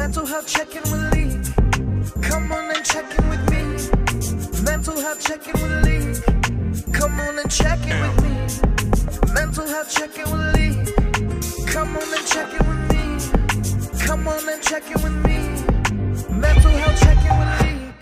[0.00, 1.28] Mental health check-in with Lee.
[2.22, 3.62] Come on and check in with me.
[4.64, 6.14] Mental health check-in with Lee.
[6.90, 8.30] Come on and check in with me.
[9.34, 10.72] Mental health check-in with Lee.
[11.66, 13.02] Come on and check in with me.
[14.06, 15.38] Come on and check in with me.
[16.34, 17.92] Mental health check-in with Lee.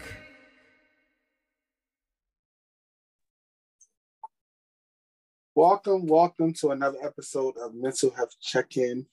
[5.57, 9.07] Welcome, welcome to another episode of Mental Health Check-In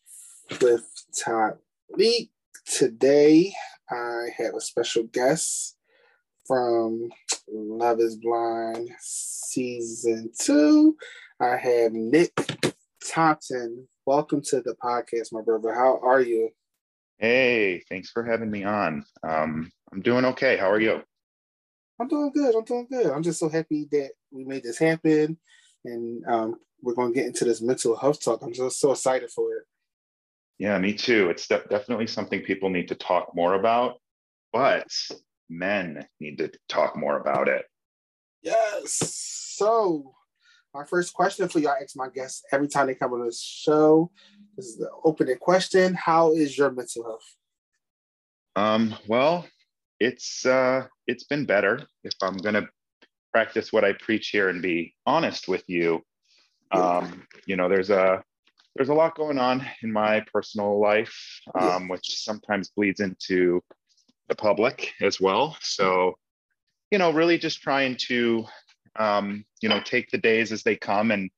[0.62, 1.58] with Todd
[1.90, 2.30] Lee.
[2.64, 3.54] Today,
[3.90, 5.76] I have a special guest
[6.48, 7.10] from
[7.52, 10.96] Love is Blind season two.
[11.40, 12.32] I have Nick
[13.06, 13.88] Thompson.
[14.06, 15.74] Welcome to the podcast, my brother.
[15.74, 16.50] How are you?
[17.18, 19.06] Hey, thanks for having me on.
[19.28, 20.58] Um, I'm doing okay.
[20.58, 21.02] How are you?
[22.00, 22.56] I'm doing good.
[22.56, 23.08] I'm doing good.
[23.08, 25.38] I'm just so happy that we made this happen,
[25.84, 28.42] and um, we're going to get into this mental health talk.
[28.42, 29.64] I'm just so excited for it.
[30.58, 31.30] Yeah, me too.
[31.30, 33.96] It's de- definitely something people need to talk more about,
[34.54, 34.88] but
[35.50, 37.66] men need to talk more about it.
[38.42, 39.54] Yes.
[39.58, 40.14] So,
[40.74, 43.36] my first question for y'all, I ask my guests every time they come on the
[43.38, 44.12] show.
[44.56, 45.94] This is the opening question.
[45.94, 47.36] How is your mental health?
[48.56, 49.46] Um, well,
[50.00, 51.82] it's uh, it's been better.
[52.04, 52.68] If I'm gonna
[53.34, 56.02] practice what I preach here and be honest with you,
[56.72, 58.24] um, you know, there's a
[58.76, 61.16] there's a lot going on in my personal life,
[61.58, 63.62] um, which sometimes bleeds into
[64.28, 65.58] the public as well.
[65.62, 66.16] So,
[66.92, 68.46] you know, really just trying to,
[68.98, 71.30] um, you know, take the days as they come and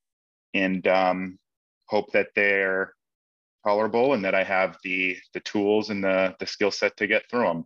[0.53, 1.37] and um,
[1.85, 2.93] hope that they're
[3.63, 7.29] tolerable and that I have the the tools and the the skill set to get
[7.29, 7.65] through them.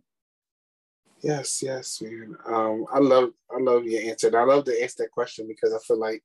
[1.22, 2.36] Yes, yes, man.
[2.46, 4.26] Um, I love I love your answer.
[4.26, 6.24] And I love to ask that question because I feel like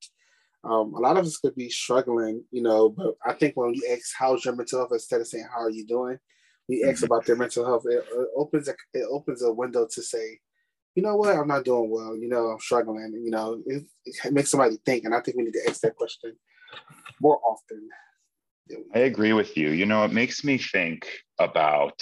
[0.63, 3.87] um, a lot of us could be struggling, you know, but I think when you
[3.91, 6.17] ask how's your mental health instead of saying how are you doing,
[6.67, 7.83] we ask about their mental health.
[7.85, 10.39] It, it opens a it opens a window to say,
[10.95, 12.17] you know what, I'm not doing well.
[12.17, 13.13] You know, I'm struggling.
[13.23, 15.95] You know, it, it makes somebody think, and I think we need to ask that
[15.95, 16.35] question
[17.21, 17.87] more often.
[18.93, 19.69] I agree with you.
[19.69, 21.07] You know, it makes me think
[21.39, 22.01] about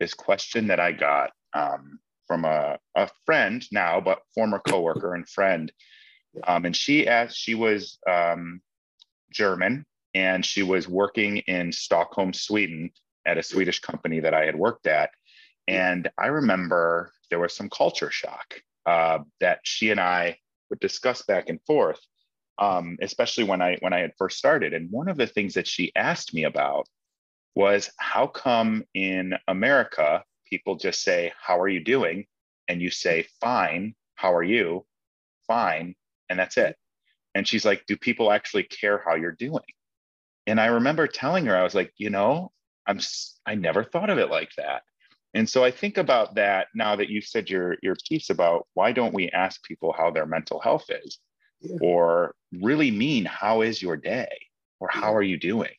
[0.00, 5.28] this question that I got um, from a, a friend now, but former coworker and
[5.28, 5.72] friend.
[6.44, 8.60] Um, and she asked, she was um,
[9.32, 12.90] German and she was working in Stockholm, Sweden
[13.26, 15.10] at a Swedish company that I had worked at.
[15.68, 18.54] And I remember there was some culture shock
[18.86, 20.38] uh, that she and I
[20.70, 22.00] would discuss back and forth,
[22.58, 24.72] um, especially when I when I had first started.
[24.72, 26.88] And one of the things that she asked me about
[27.54, 32.26] was how come in America people just say, "How are you doing?"
[32.68, 34.86] and you say, "Fine, how are you?"
[35.46, 35.94] Fine,
[36.30, 36.76] and that's it.
[37.34, 39.64] And she's like, "Do people actually care how you're doing?"
[40.46, 42.52] And I remember telling her, I was like, "You know,
[42.86, 43.00] I'm
[43.46, 44.82] I never thought of it like that."
[45.34, 48.92] And so I think about that now that you've said your your piece about why
[48.92, 51.18] don't we ask people how their mental health is,
[51.60, 51.76] Yeah.
[51.80, 54.28] or really mean how is your day,
[54.80, 55.74] or how are you doing?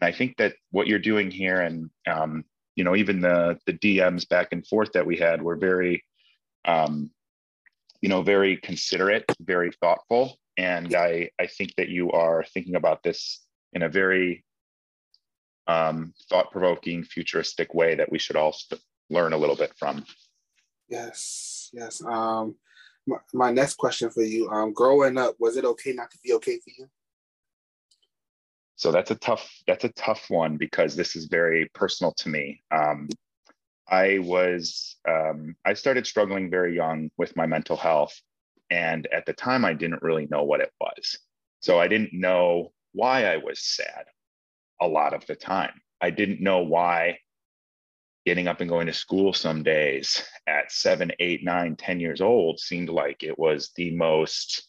[0.00, 2.44] And I think that what you're doing here, and um,
[2.76, 6.04] you know, even the the DMs back and forth that we had were very,
[6.66, 7.10] um,
[8.00, 13.02] you know, very considerate, very thoughtful, and I I think that you are thinking about
[13.02, 14.44] this in a very
[15.66, 20.04] um, thought-provoking, futuristic way that we should all st- learn a little bit from.
[20.88, 22.02] Yes, yes.
[22.04, 22.56] Um,
[23.06, 26.32] my, my next question for you: um, Growing up, was it okay not to be
[26.34, 26.88] okay for you?
[28.76, 32.62] So that's a tough that's a tough one because this is very personal to me.
[32.70, 33.10] Um,
[33.90, 38.18] I was um, I started struggling very young with my mental health,
[38.70, 41.18] and at the time I didn't really know what it was.
[41.60, 44.04] So I didn't know why I was sad
[44.80, 45.80] a lot of the time.
[46.00, 47.18] I didn't know why
[48.24, 52.60] getting up and going to school some days at seven, eight, nine, ten years old
[52.60, 54.68] seemed like it was the most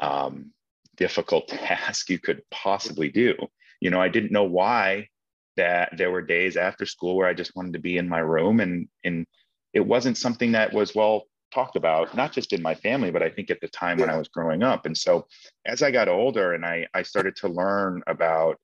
[0.00, 0.52] um,
[0.96, 3.34] difficult task you could possibly do.
[3.80, 5.08] You know, I didn't know why
[5.56, 8.60] that there were days after school where I just wanted to be in my room
[8.60, 9.26] and and
[9.72, 13.30] it wasn't something that was well talked about, not just in my family, but I
[13.30, 14.86] think at the time when I was growing up.
[14.86, 15.26] And so
[15.66, 18.58] as I got older and I I started to learn about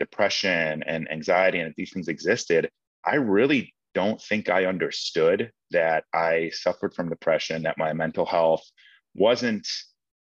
[0.00, 2.70] depression and anxiety and that these things existed,
[3.04, 8.62] I really don't think I understood that I suffered from depression, that my mental health
[9.14, 9.66] wasn't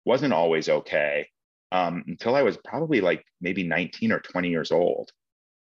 [0.06, 1.28] wasn't always okay
[1.72, 5.12] um, until I was probably like maybe 19 or 20 years old.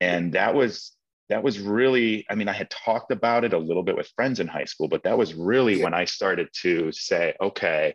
[0.00, 0.92] And that was
[1.30, 4.40] that was really, I mean, I had talked about it a little bit with friends
[4.40, 7.94] in high school, but that was really when I started to say, okay,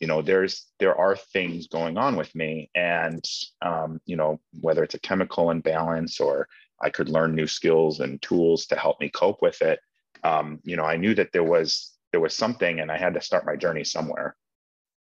[0.00, 3.24] you know, there's there are things going on with me, and
[3.62, 6.48] um, you know, whether it's a chemical imbalance or
[6.80, 9.78] I could learn new skills and tools to help me cope with it.
[10.24, 13.20] Um, you know, I knew that there was there was something, and I had to
[13.20, 14.36] start my journey somewhere.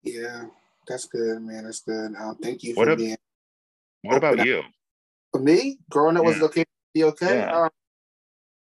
[0.03, 0.45] Yeah,
[0.87, 1.65] that's good, man.
[1.65, 2.15] That's good.
[2.17, 3.17] Um, thank you What for a- being
[4.03, 4.63] What about you?
[5.37, 5.79] For me.
[5.91, 6.65] Growing up was it okay.
[6.95, 7.39] Be okay.
[7.39, 7.69] Yeah.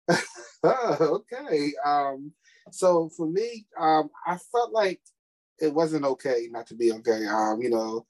[0.08, 0.19] Um,
[1.00, 1.73] okay.
[1.84, 2.32] Um,
[2.70, 5.00] so for me, um, I felt like
[5.58, 7.26] it wasn't okay not to be okay.
[7.26, 8.06] Um, you know,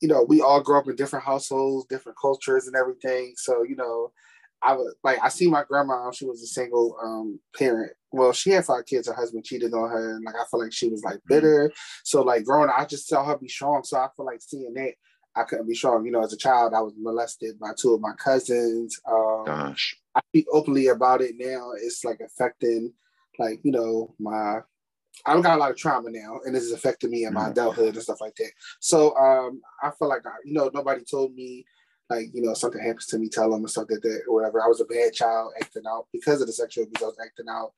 [0.00, 3.34] you know, we all grew up in different households, different cultures, and everything.
[3.36, 4.12] So you know,
[4.62, 6.10] I was like, I see my grandma.
[6.10, 7.92] She was a single um, parent.
[8.10, 9.06] Well, she had five kids.
[9.08, 11.70] Her husband cheated on her, and like I feel like she was like bitter.
[12.02, 13.82] So like growing up, I just saw her be strong.
[13.84, 14.94] So I feel like seeing that.
[15.36, 16.04] I couldn't be strong.
[16.04, 19.00] You know, as a child, I was molested by two of my cousins.
[19.06, 19.96] Um, Gosh.
[20.14, 21.72] I speak openly about it now.
[21.82, 22.92] It's like affecting,
[23.38, 24.60] like you know, my.
[25.26, 27.50] I've got a lot of trauma now, and this is affecting me in my Mhm.
[27.52, 28.50] adulthood and stuff like that.
[28.80, 31.64] So um, I feel like I, you know nobody told me
[32.10, 34.62] like you know something happens to me, tell them or something like that or whatever.
[34.62, 37.02] I was a bad child acting out because of the sexual abuse.
[37.02, 37.72] I was acting out,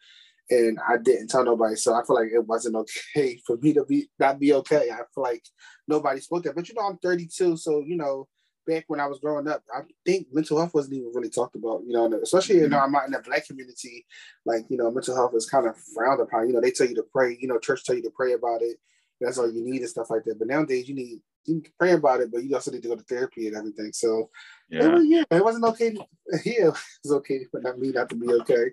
[0.51, 1.77] and I didn't tell nobody.
[1.77, 4.91] So I feel like it wasn't okay for me to be not be okay.
[4.91, 5.45] I feel like
[5.89, 6.55] nobody spoke that.
[6.55, 8.29] But you know, I'm 32, so you know
[8.67, 11.83] back when I was growing up, I think mental health wasn't even really talked about,
[11.87, 14.05] you know, especially you know, I'm out in the black community,
[14.45, 16.49] like, you know, mental health is kind of frowned upon.
[16.49, 18.63] You know, they tell you to pray, you know, church tell you to pray about
[18.63, 18.77] it.
[19.21, 20.39] That's all you need and stuff like that.
[20.39, 22.97] But nowadays you need you can pray about it, but you also need to go
[22.97, 23.93] to therapy and everything.
[23.93, 24.31] So
[24.71, 24.89] it Yeah.
[24.89, 25.93] was yeah, it wasn't okay.
[25.93, 26.07] To,
[26.45, 28.73] yeah, it was okay for not me not to be okay.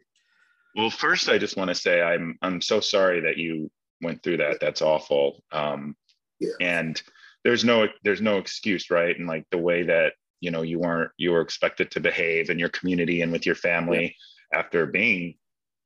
[0.75, 3.69] Well, first, I just want to say I'm I'm so sorry that you
[4.01, 4.59] went through that.
[4.59, 5.43] That's awful.
[5.51, 5.95] Um,
[6.39, 6.49] Yeah.
[6.59, 7.01] And
[7.43, 9.17] there's no there's no excuse, right?
[9.17, 12.59] And like the way that you know you weren't you were expected to behave in
[12.59, 14.15] your community and with your family
[14.53, 15.35] after being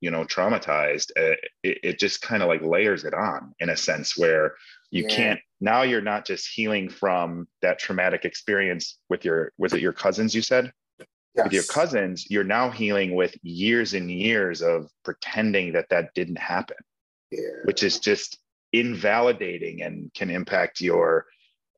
[0.02, 3.78] you know traumatized, uh, it, it just kind of like layers it on in a
[3.78, 4.56] sense where
[4.92, 5.16] you Yeah.
[5.16, 9.94] can't now you're not just healing from that traumatic experience with your was it your
[9.94, 10.72] cousins you said
[11.38, 11.44] Yes.
[11.46, 16.40] with your cousins, you're now healing with years and years of pretending that that didn't
[16.40, 16.78] happen,
[17.32, 17.42] Yeah.
[17.64, 18.40] which is just
[18.74, 21.28] invalidating and can impact your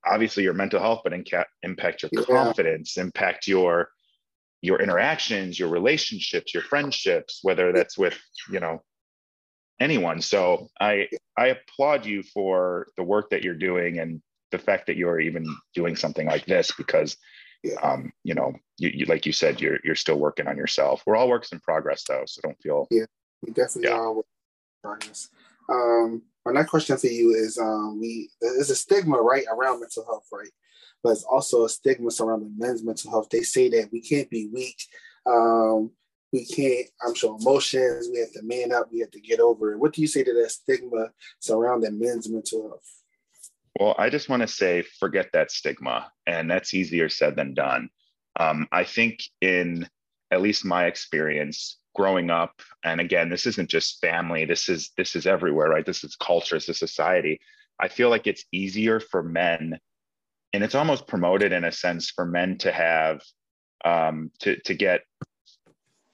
[0.06, 2.24] obviously your mental health, but inca- impact your Yeah.
[2.24, 3.92] confidence, impact your
[4.62, 8.18] your interactions, your relationships, your friendships, whether that's with
[8.50, 8.82] you know
[9.80, 10.22] anyone.
[10.22, 14.22] So I I applaud you for the work that you're doing and
[14.52, 15.46] the fact that you're even
[15.76, 17.18] doing something like this because.
[17.82, 21.04] Um, you know, you, you like you said, you're you're still working on yourself.
[21.06, 23.06] We're all works in progress though, so don't feel Yeah,
[23.42, 23.98] We definitely Yeah.
[24.00, 24.16] are
[24.84, 25.30] progress.
[25.70, 30.06] Um, my next question for you is: um, we there's a stigma right around mental
[30.06, 30.50] health, right?
[31.04, 33.30] But it's also a stigma surrounding men's mental health.
[33.30, 34.82] They say that we can't be weak.
[35.26, 35.92] Um,
[36.32, 36.88] we can't.
[37.06, 38.10] I'm sure emotions.
[38.12, 38.90] We have to man up.
[38.92, 39.80] We have to get over it.
[39.80, 41.10] What do you say to that stigma
[41.40, 42.99] surrounding men's mental health?
[43.78, 47.90] Well, I just want to say, forget that stigma, and that's easier said than done.
[48.40, 49.88] Um, I think, in
[50.32, 54.46] at least my experience growing up, and again, this isn't just family.
[54.46, 55.86] This is this is everywhere, right?
[55.86, 56.56] This is culture.
[56.56, 57.40] This is society.
[57.80, 59.80] I feel like it's easier for men,
[60.54, 63.22] and it's almost promoted in a sense for men to have
[63.86, 65.02] um, to to get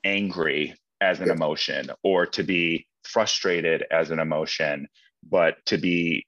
[0.03, 4.87] angry as an emotion or to be frustrated as an emotion,
[5.23, 6.25] but to be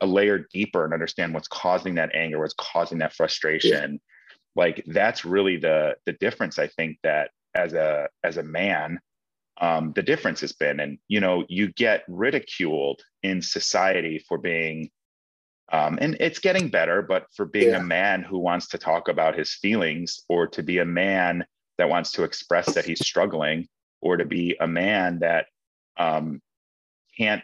[0.00, 4.00] a layer deeper and understand what's causing that anger, what's causing that frustration.
[4.56, 6.58] Like that's really the the difference.
[6.58, 8.98] I think that as a as a man,
[9.60, 14.90] um, the difference has been, and you know, you get ridiculed in society for being,
[15.72, 17.78] um, and it's getting better, but for being Yeah.
[17.78, 21.44] a man who wants to talk about his feelings, or to be a man
[21.76, 23.68] that wants to express that he's struggling,
[24.00, 25.46] or to be a man that
[25.96, 26.40] um,
[27.16, 27.42] can't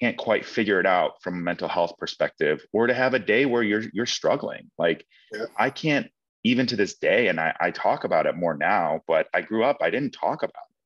[0.00, 3.46] can't quite figure it out from a mental health perspective or to have a day
[3.46, 5.46] where you're you're struggling like Yeah.
[5.56, 6.08] i can't
[6.44, 9.64] even to this day and I, I talk about it more now but i grew
[9.64, 10.76] up i didn't talk about it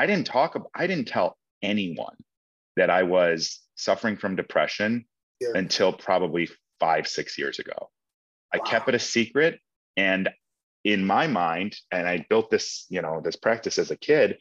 [0.00, 2.16] i didn't talk about i didn't tell anyone
[2.76, 5.04] that i was suffering from depression
[5.40, 5.50] Yeah.
[5.54, 6.48] until probably
[6.80, 7.90] five six years ago
[8.52, 8.64] i Wow.
[8.64, 9.60] kept it a secret
[9.96, 10.30] and
[10.84, 14.38] in my mind and i built this you know this practice as a kid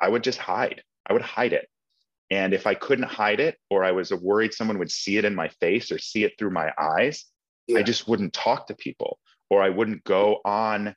[0.00, 1.68] i would just hide i would hide it
[2.30, 5.34] and if I couldn't hide it, or I was worried someone would see it in
[5.34, 7.24] my face or see it through my eyes,
[7.66, 7.78] Yeah.
[7.78, 9.18] I just wouldn't talk to people,
[9.48, 10.94] or I wouldn't go on,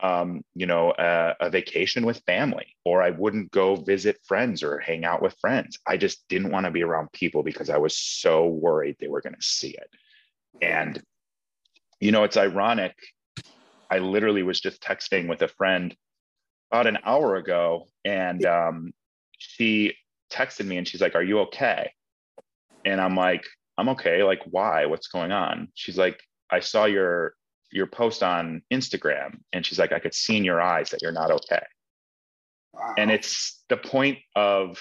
[0.00, 4.78] um, you know, a, a vacation with family, or I wouldn't go visit friends or
[4.78, 5.78] hang out with friends.
[5.86, 9.22] I just didn't want to be around people because I was so worried they were
[9.22, 9.90] going to see it.
[10.60, 11.02] And,
[12.00, 12.94] you know, it's ironic.
[13.90, 15.94] I literally was just texting with a friend
[16.70, 18.92] about an hour ago, and um,
[19.38, 19.94] she
[20.34, 21.92] texted me and she's like, Are you okay?
[22.84, 23.44] And I'm like,
[23.78, 24.22] I'm okay.
[24.22, 24.86] Like, why?
[24.86, 25.68] What's going on?
[25.74, 27.34] She's like, I saw your
[27.70, 31.12] your post on Instagram, and she's like, I could see in your eyes that you're
[31.12, 31.64] not okay.
[32.72, 32.94] Wow.
[32.96, 34.78] And it's the point of,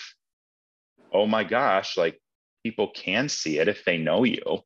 [1.11, 2.19] oh my gosh, like
[2.63, 4.59] people can see it if they know you.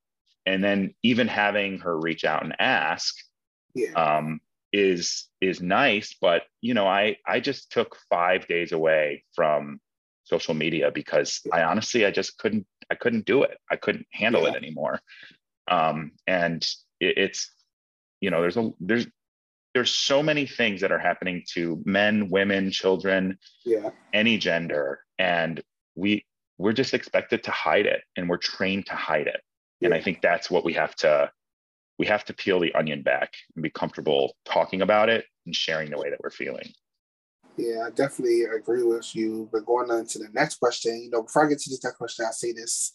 [0.46, 3.16] And then even having her reach out and ask
[3.74, 3.92] yeah.
[3.94, 4.40] um,
[4.74, 6.16] is is nice.
[6.20, 9.80] But you know, I I just took five days away from
[10.28, 13.58] social media because I honestly I just couldn't I couldn't do it.
[13.70, 14.50] I couldn't handle yeah.
[14.50, 15.00] it anymore.
[15.70, 16.64] Um, and
[17.00, 17.52] it, it's
[18.22, 19.08] you know there's a there's
[19.74, 25.62] there's so many things that are happening to men, women, children, yeah, any gender, and
[25.96, 26.26] we
[26.58, 29.42] we're just expected to hide it, and we're trained to hide it.
[29.80, 29.88] Yeah.
[29.88, 31.32] And I think that's what we have to
[32.00, 35.90] we have to peel the onion back and be comfortable talking about it and sharing
[35.90, 36.72] the way that we're feeling.
[37.58, 39.50] Yeah, I definitely agree with you.
[39.52, 41.98] But going on to the next question, you know, before I get to this next
[41.98, 42.94] question, I say this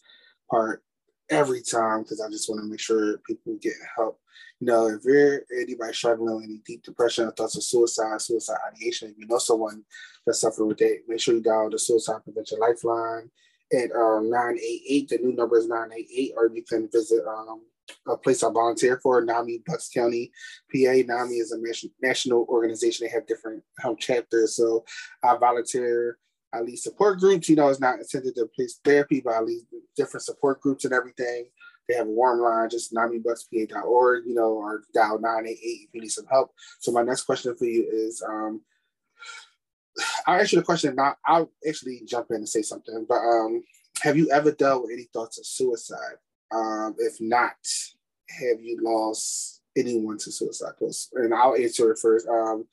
[0.49, 0.81] part
[1.29, 4.19] every time because I just want to make sure people get help.
[4.59, 8.57] You know, if you're anybody struggling with any deep depression or thoughts of suicide, suicide
[8.73, 9.83] ideation, if you know someone
[10.25, 13.29] that's suffering with it, make sure you dial the Suicide Prevention Lifeline
[13.73, 15.09] at um, 988.
[15.09, 17.63] The new number is 988, or you can visit um,
[18.07, 20.31] a place I volunteer for, NAMI Bucks County,
[20.71, 20.93] PA.
[21.05, 23.05] NAMI is a national organization.
[23.05, 24.55] They have different um, chapters.
[24.55, 24.85] So
[25.23, 26.17] I volunteer
[26.53, 27.49] I lead support groups.
[27.49, 29.63] You know, it's not intended to place therapy, but I lead
[29.97, 31.47] different support groups and everything.
[31.89, 36.11] They have a warm line, just namibuckspa.org, you know, or dial 988 if you need
[36.11, 36.51] some help.
[36.79, 38.61] So my next question for you is um
[40.25, 41.15] I'll ask you the question now.
[41.25, 43.63] I'll actually jump in and say something, but um
[44.01, 46.17] have you ever dealt with any thoughts of suicide?
[46.51, 47.55] Um, if not,
[48.29, 50.73] have you lost anyone to suicide?
[51.13, 52.27] And I'll answer it first.
[52.27, 52.65] Um,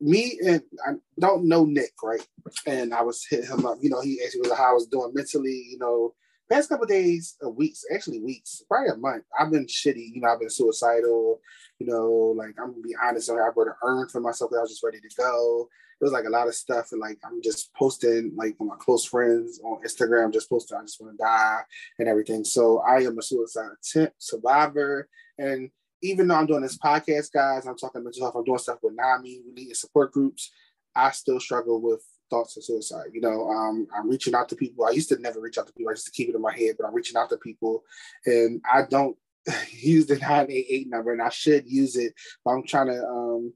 [0.00, 2.26] me and I don't know Nick, right?
[2.66, 3.78] And I was hit him up.
[3.80, 5.66] You know, he asked me how I was doing mentally.
[5.70, 6.14] You know,
[6.50, 9.24] past couple days, uh, weeks, actually weeks, probably a month.
[9.38, 10.14] I've been shitty.
[10.14, 11.40] You know, I've been suicidal.
[11.78, 13.30] You know, like I'm gonna be honest.
[13.30, 14.52] I brought an urn for myself.
[14.56, 15.68] I was just ready to go.
[16.00, 19.04] It was like a lot of stuff, and like I'm just posting like my close
[19.04, 21.60] friends on Instagram, just posting I just want to die
[21.98, 22.44] and everything.
[22.44, 25.70] So I am a suicide attempt survivor, and
[26.02, 28.94] even though I'm doing this podcast, guys, I'm talking mental health, I'm doing stuff with
[28.94, 30.52] NAMI, we need support groups.
[30.94, 33.06] I still struggle with thoughts of suicide.
[33.12, 34.84] You know, um, I'm reaching out to people.
[34.84, 35.90] I used to never reach out to people.
[35.90, 37.84] I used to keep it in my head, but I'm reaching out to people,
[38.24, 39.16] and I don't
[39.70, 42.14] use the 988 number, and I should use it.
[42.44, 43.52] But I'm trying to um,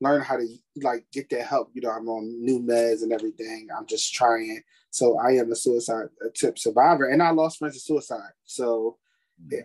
[0.00, 0.46] learn how to
[0.76, 1.70] like get that help.
[1.74, 3.68] You know, I'm on new meds and everything.
[3.76, 4.62] I'm just trying.
[4.90, 8.32] So I am a suicide attempt survivor, and I lost friends to suicide.
[8.44, 8.96] So
[9.50, 9.62] yeah,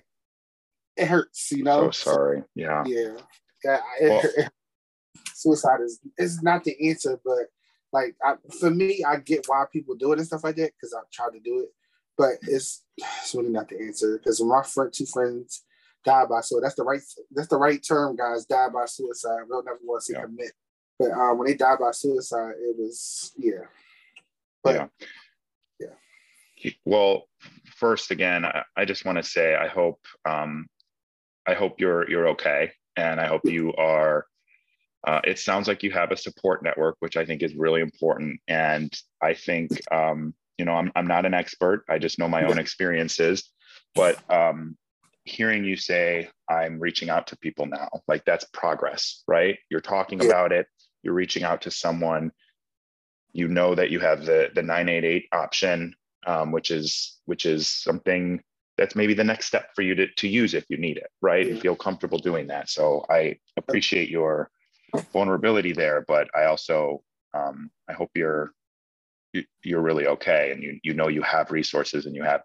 [0.98, 1.92] it hurts, you know.
[1.92, 2.44] So sorry.
[2.56, 2.84] Yeah.
[2.86, 3.18] Yeah.
[3.64, 3.80] Yeah.
[4.00, 4.50] It,
[5.34, 7.48] suicide is is not the answer, but
[7.94, 10.94] like I, for me, I get why people do it and stuff like that because
[10.94, 11.70] I've tried to do it,
[12.18, 15.64] but it's it's really not the answer because when my friend, two friends
[16.04, 18.46] died by suicide, that's the right that's the right term, guys.
[18.46, 19.44] Died by suicide.
[19.44, 20.26] We don't never want to say yeah.
[20.26, 20.52] commit,
[20.98, 23.66] but um, when they died by suicide, it was yeah.
[24.64, 24.90] But,
[25.80, 25.88] yeah.
[26.58, 26.72] Yeah.
[26.86, 27.28] Well,
[27.76, 30.68] first again, I, I just want to say I hope um,
[31.46, 34.26] I hope you're you're okay, and I hope you are.
[35.06, 38.40] Uh, it sounds like you have a support network, which I think is really important.
[38.48, 41.84] And I think um, you know I'm I'm not an expert.
[41.90, 43.50] I just know my own experiences,
[43.96, 44.78] but um,
[45.26, 49.58] hearing you say I'm reaching out to people now, like that's progress, right?
[49.70, 50.28] You're talking yeah.
[50.28, 50.68] about it.
[51.02, 52.32] You're reaching out to someone.
[53.34, 55.96] You know that you have the the 988 option,
[56.26, 58.42] um, which is which is something
[58.78, 61.48] that's maybe the next step for you to, to use if you need it, right?
[61.48, 62.70] And feel comfortable doing that.
[62.70, 64.50] So I appreciate your
[65.12, 68.54] vulnerability there, but I also um, I hope you're
[69.64, 72.44] you're really okay and you you know you have resources and you have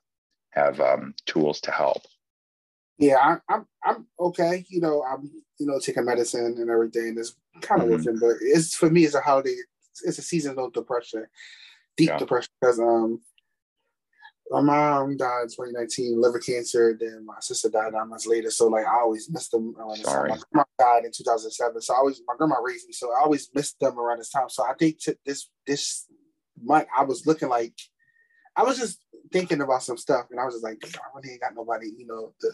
[0.51, 2.03] have um, tools to help.
[2.99, 4.65] Yeah, I'm, I'm okay.
[4.69, 7.17] You know, I'm you know taking medicine and everything.
[7.19, 7.97] It's kind of mm-hmm.
[7.97, 9.05] working, but it's for me.
[9.05, 9.55] It's a holiday.
[10.05, 11.27] It's a seasonal depression,
[11.97, 12.19] deep yeah.
[12.19, 13.21] depression because um
[14.51, 16.97] my mom died in 2019, liver cancer.
[16.99, 18.51] Then my sister died nine months later.
[18.51, 20.31] So like I always missed them around this Sorry.
[20.31, 20.39] time.
[20.39, 21.81] My grandma died in 2007.
[21.83, 22.93] So I always my grandma raised me.
[22.93, 24.49] So I always missed them around this time.
[24.49, 26.07] So I think t- this this
[26.63, 27.75] month I was looking like
[28.57, 29.01] I was just
[29.33, 32.07] thinking about some stuff, and I was just like, I really ain't got nobody, you
[32.07, 32.53] know, the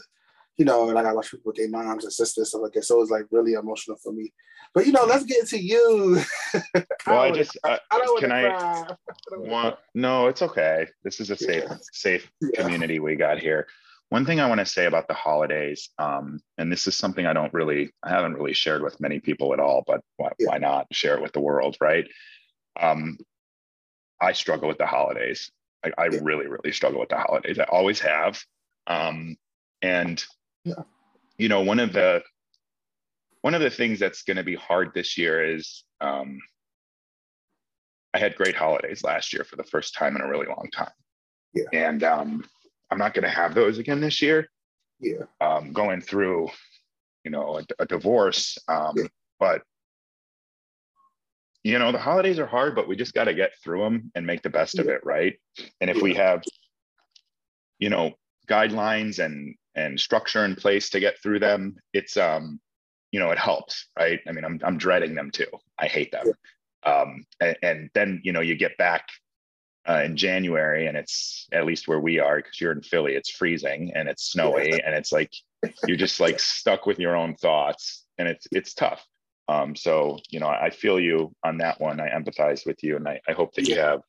[0.56, 2.84] you know, like I watch people with their moms and sisters, stuff like that.
[2.84, 4.32] So it was like really emotional for me.
[4.72, 6.20] But you know, let's get into you.
[6.74, 8.86] well, I, I just uh, I don't can I,
[9.32, 10.86] want no, it's okay.
[11.02, 11.76] This is a safe yeah.
[11.92, 12.62] safe yeah.
[12.62, 13.66] community we got here.
[14.10, 17.32] One thing I want to say about the holidays, um, and this is something I
[17.32, 20.50] don't really, I haven't really shared with many people at all, but why, yeah.
[20.50, 22.06] why not share it with the world, right?
[22.78, 23.18] Um,
[24.20, 25.50] I struggle with the holidays.
[25.84, 27.58] I, I really, really struggle with the holidays.
[27.58, 28.40] I always have.
[28.86, 29.36] Um,
[29.82, 30.24] and
[30.64, 30.82] yeah.
[31.38, 32.22] you know, one of the
[33.42, 36.40] one of the things that's going to be hard this year is um,
[38.14, 40.92] I had great holidays last year for the first time in a really long time.
[41.52, 41.64] Yeah.
[41.72, 42.44] And um,
[42.90, 44.48] I'm not going to have those again this year.
[44.98, 45.24] Yeah.
[45.40, 46.48] Um, going through,
[47.24, 48.56] you know, a, a divorce.
[48.66, 49.04] Um, Yeah.
[49.40, 49.62] But,
[51.64, 54.26] you know, the holidays are hard, but we just got to get through them and
[54.26, 55.00] make the best of it.
[55.04, 55.38] Right.
[55.80, 56.44] And if we have,
[57.78, 58.12] you know,
[58.46, 62.60] guidelines and and structure in place to get through them, it's um,
[63.10, 64.20] you know, it helps, right?
[64.28, 65.46] I mean, I'm I'm dreading them too.
[65.78, 66.26] I hate them.
[66.84, 69.08] Um, and, and then you know, you get back
[69.88, 73.14] uh, in January, and it's at least where we are because you're in Philly.
[73.14, 75.32] It's freezing and it's snowy, and it's like
[75.86, 79.04] you're just like stuck with your own thoughts, and it's it's tough.
[79.48, 82.00] Um, so you know, I feel you on that one.
[82.00, 84.00] I empathize with you, and I, I hope that you have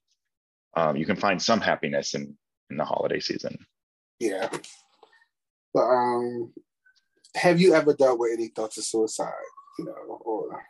[0.75, 2.38] um, you can find some happiness in
[2.70, 3.58] in the holiday season.
[4.19, 4.50] Yeah.
[5.74, 6.53] But um,
[7.36, 9.34] have you ever dealt with any thoughts of suicide?
[9.77, 10.63] You know, or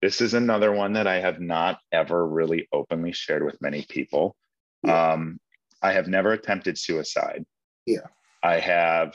[0.00, 4.36] this is another one that I have not ever really openly shared with many people.
[4.84, 5.12] Yeah.
[5.12, 5.40] Um,
[5.82, 7.44] I have never attempted suicide.
[7.86, 8.06] Yeah.
[8.42, 9.14] I have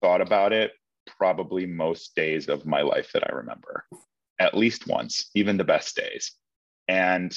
[0.00, 0.72] thought about it
[1.18, 3.84] probably most days of my life that I remember,
[4.38, 6.32] at least once, even the best days.
[6.86, 7.36] And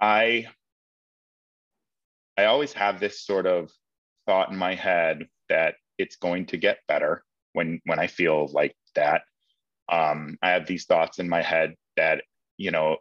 [0.00, 0.48] I
[2.36, 3.70] I always have this sort of
[4.26, 8.74] thought in my head that it's going to get better when when I feel like
[8.94, 9.22] that
[9.88, 12.24] um, I have these thoughts in my head that
[12.56, 12.98] you know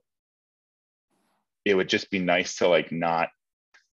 [1.64, 3.30] it would just be nice to like not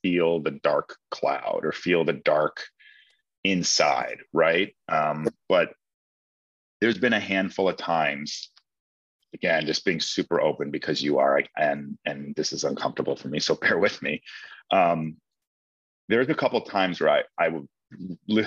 [0.03, 2.63] feel the dark cloud or feel the dark
[3.43, 4.75] inside, right?
[4.89, 5.73] Um, but
[6.81, 8.51] there's been a handful of times,
[9.33, 13.41] again, just being super open because you are, and and this is uncomfortable for me,
[13.41, 14.23] so bear with me.
[14.71, 15.17] Um,
[16.09, 17.69] there's a couple times where I I would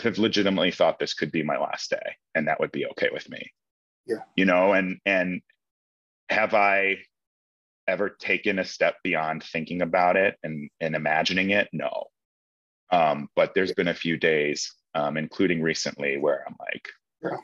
[0.03, 3.29] have legitimately thought this could be my last day, and that would be okay with
[3.29, 3.51] me.
[4.05, 4.23] Yeah.
[4.37, 5.41] you know and and
[6.29, 6.95] have i
[7.89, 11.67] ever taken a step beyond thinking about it and and imagining it?
[11.73, 12.05] No.
[12.89, 16.87] Um but there's been a few days um including recently where i'm like
[17.21, 17.37] Yeah.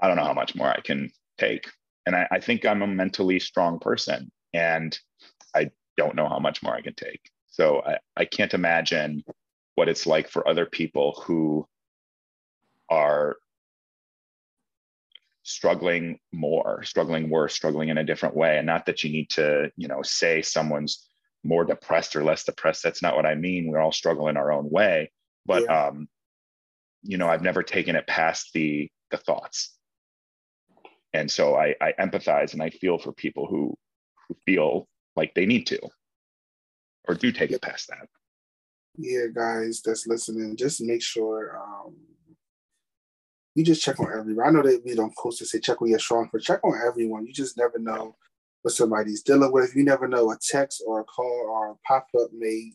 [0.00, 1.68] i don't know how much more i can take.
[2.06, 4.96] And I, I think i'm a mentally strong person and
[5.56, 9.22] i don't know how much more i can take so i, I can't imagine
[9.74, 11.66] what it's like for other people who
[12.88, 13.36] are
[15.42, 18.58] struggling more, struggling worse, struggling in a different way.
[18.58, 21.08] And not that you need to, you know, say someone's
[21.42, 22.82] more depressed or less depressed.
[22.82, 23.68] That's not what I mean.
[23.68, 25.10] We're all struggling our own way.
[25.46, 25.86] But Yeah.
[25.88, 26.08] um,
[27.02, 29.76] you know, I've never taken it past the the thoughts.
[31.12, 33.76] And so I, I empathize and I feel for people who
[34.28, 34.86] who feel
[35.16, 35.80] like they need to
[37.08, 38.08] or do take it past that.
[38.96, 41.94] yeah, guys that's listening, just make sure um
[43.54, 44.46] you just check on everyone.
[44.46, 46.80] I know that we don't post to say check on your strong, but check on
[46.86, 47.26] everyone.
[47.26, 48.16] You just never know
[48.62, 49.74] what somebody's dealing with.
[49.74, 52.72] You never know a text or a call or a pop up may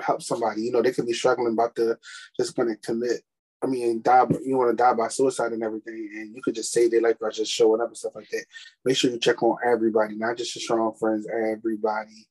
[0.00, 0.62] help somebody.
[0.62, 1.98] You know, they could be struggling about the
[2.38, 3.22] just gonna commit.
[3.62, 4.24] I mean, die.
[4.44, 7.18] You want to die by suicide and everything, and you could just say they like
[7.18, 8.44] by just showing up and stuff like that.
[8.84, 11.26] Make sure you check on everybody, not just your strong friends.
[11.26, 12.26] Everybody.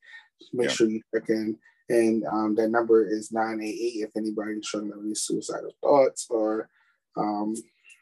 [0.53, 0.73] Make Yeah.
[0.73, 1.57] sure you check in.
[1.89, 6.69] And um, that number is 988 if anybody's struggling with suicidal thoughts or
[7.15, 7.53] um,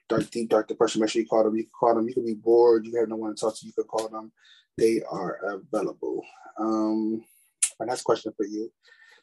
[0.08, 1.02] dark, deep, dark depression.
[1.02, 1.56] Make sure you call them.
[1.58, 2.08] You can call them.
[2.08, 2.86] You can be bored.
[2.86, 3.65] You have no one to talk to.
[3.65, 4.32] You can call them.
[4.78, 5.38] They are
[5.74, 6.24] available.
[6.58, 7.24] Um,
[7.80, 8.72] my next question for you.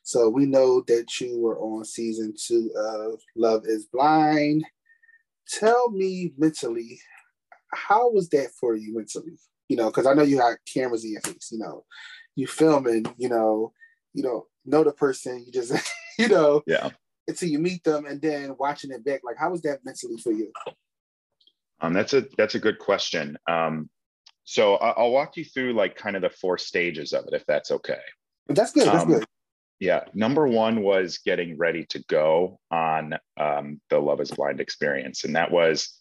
[0.03, 4.65] So we know that you were on season two of Love is Blind.
[5.59, 7.01] Tell me mentally,
[7.75, 9.39] how was that for you mentally?
[9.69, 11.85] You know, because I know you had cameras in your face, you know,
[12.41, 13.73] you filming, you know,
[14.15, 15.73] you know, know the person, you just,
[16.19, 16.91] you know, Yeah.
[17.29, 19.21] until you meet them and then watching it back.
[19.23, 20.51] Like, how was that mentally for you?
[21.81, 23.39] Um, that's a that's a good question.
[23.47, 23.89] Um,
[24.45, 27.45] so I- I'll walk you through like kind of the four stages of it, if
[27.47, 28.01] that's okay.
[28.49, 28.87] That's good.
[28.87, 29.25] That's Um, good.
[29.79, 30.05] Yeah.
[30.13, 35.25] Number one was getting ready to go on um, the Love is Blind experience.
[35.25, 35.99] And that was,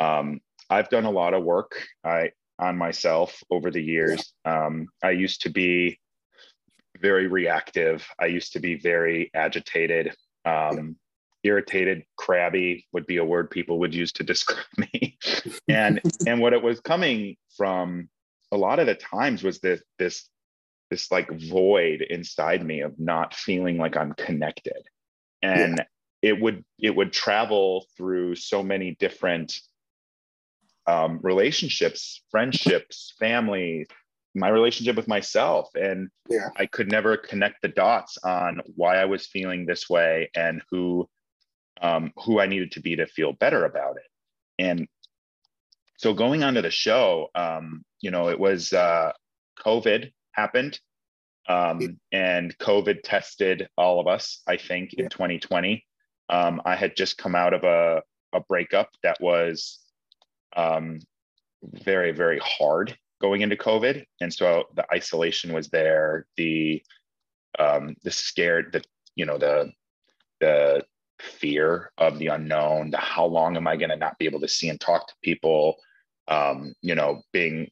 [0.00, 4.32] um, I've done a lot of work I, on myself over the years.
[4.44, 5.98] Um, I used to be
[7.00, 10.14] very reactive, I used to be very agitated.
[10.44, 10.96] Um,
[11.42, 15.18] irritated crabby would be a word people would use to describe me
[15.68, 18.08] and and what it was coming from
[18.50, 20.26] a lot of the times was this this
[20.90, 24.86] this like void inside me of not feeling like I'm connected.
[25.42, 25.84] And
[26.22, 29.58] it would it would travel through so many different
[30.86, 33.86] um, relationships, friendships, family,
[34.34, 35.70] my relationship with myself.
[35.74, 36.48] And Yeah.
[36.56, 41.08] I could never connect the dots on why I was feeling this way and who
[41.80, 44.06] um, who I needed to be to feel better about it.
[44.58, 44.86] And
[45.96, 49.12] so going on to the show, um, you know, it was uh,
[49.58, 50.78] COVID happened,
[51.48, 54.40] um, and COVID tested all of us.
[54.46, 55.84] I think in 2020,
[56.28, 59.78] um, I had just come out of a a breakup that was
[60.56, 61.00] um,
[61.62, 66.26] very very hard going into COVID, and so the isolation was there.
[66.36, 66.82] The
[67.58, 68.82] um, the scared, the
[69.16, 69.72] you know the
[70.40, 70.84] the
[71.20, 74.48] fear of the unknown, the how long am I going to not be able to
[74.48, 75.76] see and talk to people,
[76.28, 77.70] um, you know, being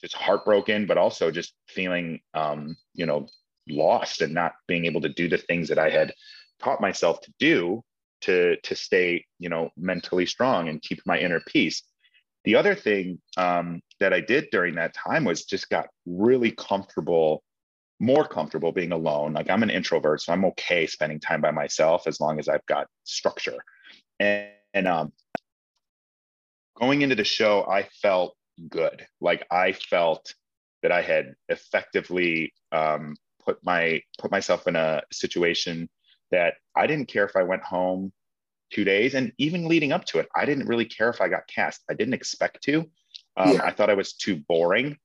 [0.00, 3.26] just heartbroken, but also just feeling, um, you know,
[3.68, 6.12] lost and not being able to do the things that I had
[6.58, 7.82] taught myself to do
[8.22, 11.82] to to stay, you know, mentally strong and keep my inner peace.
[12.44, 17.42] The other thing um, that I did during that time was just got really comfortable
[18.00, 19.34] more comfortable being alone.
[19.34, 22.64] Like I'm an introvert, so I'm okay spending time by myself as long as I've
[22.66, 23.58] got structure.
[24.18, 25.12] And, and um,
[26.78, 28.34] going into the show, I felt
[28.68, 29.06] good.
[29.20, 30.34] Like I felt
[30.82, 35.88] that I had effectively um, put my put myself in a situation
[36.30, 38.12] that I didn't care if I went home
[38.72, 41.46] two days, and even leading up to it, I didn't really care if I got
[41.48, 41.82] cast.
[41.90, 42.88] I didn't expect to.
[43.36, 43.64] Um, yeah.
[43.64, 44.96] I thought I was too boring,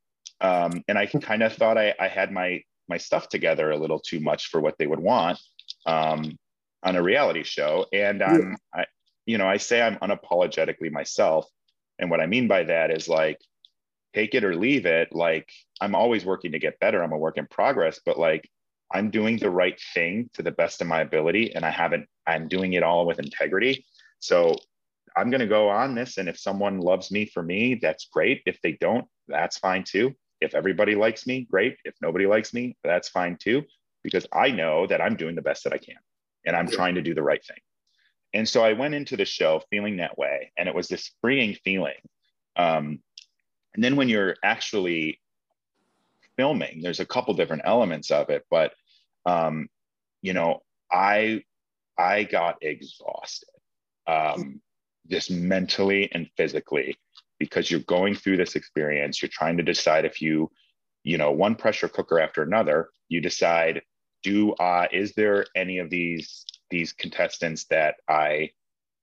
[0.41, 3.99] um, and I kind of thought I, I had my my stuff together a little
[3.99, 5.39] too much for what they would want
[5.85, 6.37] um,
[6.83, 7.87] on a reality show.
[7.91, 8.81] And I'm, yeah.
[8.81, 8.85] I,
[9.25, 11.47] you know, I say I'm unapologetically myself.
[11.97, 13.39] And what I mean by that is like,
[14.13, 15.15] take it or leave it.
[15.15, 15.49] Like,
[15.81, 17.03] I'm always working to get better.
[17.03, 18.47] I'm a work in progress, but like,
[18.93, 21.55] I'm doing the right thing to the best of my ability.
[21.55, 23.85] And I haven't, I'm doing it all with integrity.
[24.19, 24.55] So
[25.17, 26.17] I'm going to go on this.
[26.17, 28.41] And if someone loves me for me, that's great.
[28.45, 30.13] If they don't, that's fine too.
[30.41, 31.77] If everybody likes me, great.
[31.85, 33.63] If nobody likes me, that's fine too,
[34.03, 35.95] because I know that I'm doing the best that I can
[36.45, 37.57] and I'm trying to do the right thing.
[38.33, 40.51] And so I went into the show feeling that way.
[40.57, 41.95] And it was this freeing feeling.
[42.57, 42.99] Um,
[43.73, 45.19] and then when you're actually
[46.37, 48.73] filming, there's a couple different elements of it, but
[49.25, 49.67] um,
[50.21, 51.43] you know, I
[51.97, 53.49] I got exhausted,
[54.07, 54.61] um,
[55.09, 56.97] just mentally and physically
[57.39, 60.49] because you're going through this experience you're trying to decide if you
[61.03, 63.81] you know one pressure cooker after another you decide
[64.23, 68.49] do uh is there any of these these contestants that i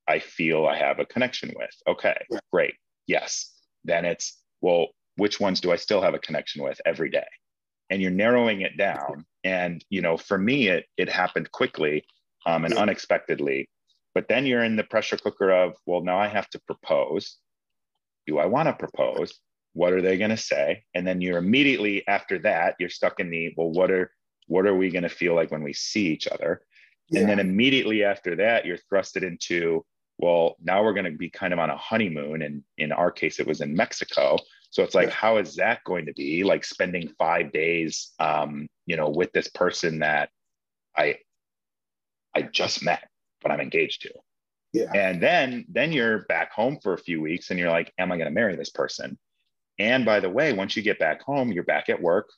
[0.08, 1.74] i feel i have a connection with?
[1.86, 2.16] Okay
[2.50, 2.74] great
[3.06, 3.50] yes.
[3.84, 7.26] Then it's well which ones do i still have a connection with every day
[7.90, 12.04] and you're narrowing it down and you know for me it it happened quickly
[12.46, 13.68] um, and unexpectedly
[14.14, 17.38] but then you're in the pressure cooker of well now i have to propose
[18.26, 19.38] do I want to propose?
[19.74, 20.84] What are they going to say?
[20.94, 24.12] And then you're immediately after that, you're stuck in the, well, what are,
[24.46, 26.62] what are we going to feel like when we see each other?
[27.10, 27.20] Yeah.
[27.20, 29.84] And then immediately after that, you're thrusted into,
[30.18, 32.42] well, now we're going to be kind of on a honeymoon.
[32.42, 34.36] And in our case, it was in Mexico.
[34.72, 35.14] So it's like, yeah.
[35.14, 39.48] how is that going to be like spending five days, um, you know, with this
[39.48, 40.30] person that
[40.96, 41.18] I,
[42.34, 43.06] I just met,
[43.42, 44.14] but I'm engaged to?
[44.72, 44.90] Yeah.
[44.94, 48.16] And then then you're back home for a few weeks and you're like, am I
[48.16, 49.18] going to marry this person?
[49.78, 52.30] And by the way, once you get back home, you're back at work.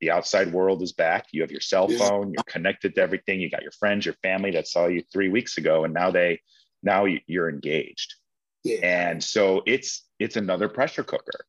[0.00, 1.26] The outside world is back.
[1.30, 3.40] You have your cell phone, you're connected to everything.
[3.40, 6.40] You got your friends, your family that saw you 3 weeks ago and now they
[6.82, 8.16] now you're engaged.
[8.64, 8.78] Yeah.
[8.82, 11.46] And so it's it's another pressure cooker.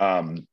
[0.00, 0.46] Um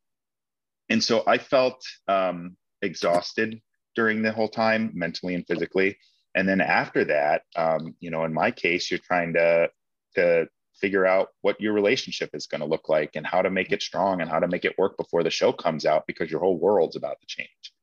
[0.90, 3.62] and so I felt um exhausted
[3.96, 5.98] during the whole time mentally and physically.
[6.36, 9.70] And then after that um, you know in my case you're trying to
[10.16, 13.72] to figure out what your relationship is going to look like and how to make
[13.72, 16.40] it strong and how to make it work before the show comes out because your
[16.40, 17.74] whole world's about to change.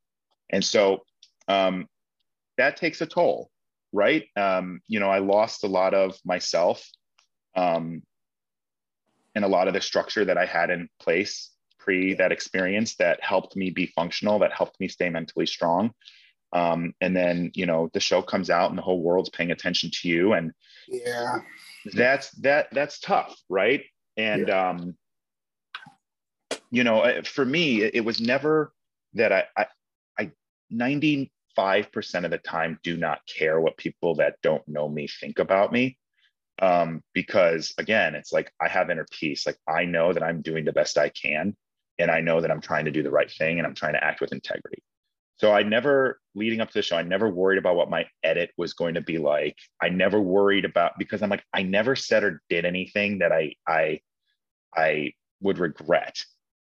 [0.51, 1.03] And so
[1.49, 1.89] um,
[2.57, 3.51] that takes a toll
[3.95, 4.25] right?
[4.37, 6.85] Um, you know i lost a lot of myself
[7.57, 8.03] um,
[9.35, 11.51] and a lot of the structure that i had in place
[11.85, 15.93] pre that experience that helped me be functional that helped me stay mentally strong.
[16.53, 19.91] Um, and then you know the show comes out and the whole world's paying attention
[19.93, 20.53] to you and
[20.89, 21.41] yeah.
[21.93, 23.83] that's that that's tough right?
[24.17, 24.71] And yeah.
[24.71, 24.97] um
[26.71, 28.73] you know uh, for me it was never
[29.15, 29.67] that i i,
[30.19, 30.31] I
[30.73, 31.29] 95%
[32.25, 35.99] of the time do not care what people that don't know me think about me.
[36.63, 39.45] Um because again it's like i have inner peace.
[39.45, 41.57] Like i know that i'm doing the best i can
[41.99, 44.05] and i know that i'm trying to do the right thing and i'm trying to
[44.05, 44.83] act with integrity
[45.37, 48.51] so I never, leading up to the show, I never worried about what my edit
[48.57, 49.57] was going to be like.
[49.83, 53.55] I never worried about because I'm like, I never said or did anything that I
[53.67, 54.01] I
[54.75, 56.21] I would regret.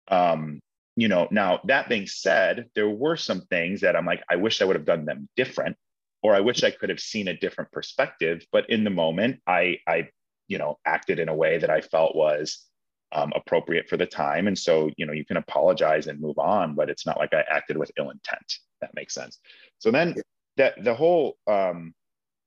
[0.08, 0.60] Um,
[0.96, 4.62] you know, now that being said, there were some things that I'm like, I wish
[4.62, 5.76] I would have done them different,
[6.22, 8.46] or I wish I could have seen a different perspective.
[8.52, 10.10] But in the moment, I I,
[10.48, 12.64] you know, acted in a way that I felt was
[13.14, 14.48] um, appropriate for the time.
[14.48, 17.44] And so, you know, you can apologize and move on, but it's not like I
[17.50, 18.60] acted with ill intent.
[18.82, 19.40] That makes sense.
[19.80, 20.16] So then
[20.58, 21.94] that the whole, um,